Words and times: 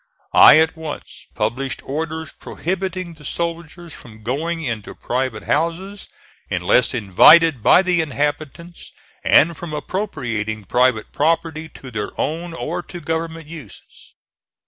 I 0.33 0.57
at 0.57 0.75
once 0.75 1.27
published 1.35 1.83
orders 1.85 2.31
prohibiting 2.31 3.13
the 3.13 3.23
soldiers 3.23 3.93
from 3.93 4.23
going 4.23 4.63
into 4.63 4.95
private 4.95 5.43
houses 5.43 6.07
unless 6.49 6.95
invited 6.95 7.61
by 7.61 7.83
the 7.83 8.01
inhabitants, 8.01 8.93
and 9.23 9.55
from 9.55 9.75
appropriating 9.75 10.63
private 10.63 11.11
property 11.11 11.69
to 11.75 11.91
their 11.91 12.19
own 12.19 12.55
or 12.55 12.81
to 12.81 12.99
government 12.99 13.45
uses. 13.45 14.13